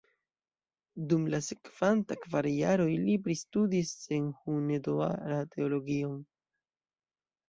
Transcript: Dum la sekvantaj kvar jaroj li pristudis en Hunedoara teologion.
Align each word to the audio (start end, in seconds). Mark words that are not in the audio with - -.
Dum 1.09 1.25
la 1.33 1.39
sekvantaj 1.47 2.15
kvar 2.23 2.47
jaroj 2.51 2.87
li 3.01 3.17
pristudis 3.27 3.91
en 4.17 4.31
Hunedoara 4.39 5.37
teologion. 5.53 6.17